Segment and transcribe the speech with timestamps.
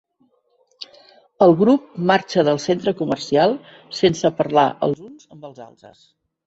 [1.47, 3.57] El grup marxa del centre comercial
[4.03, 6.07] sense parlar els uns amb els altres.